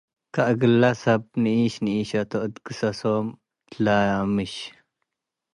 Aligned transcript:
ከእግለ 0.33 0.83
ሰብ 1.01 1.21
ንኢሽ 1.43 1.73
ኒኢሸቶ 1.85 2.31
እት 2.45 2.55
ግሰሶም 2.65 3.27
ትለምሽ። 3.69 4.53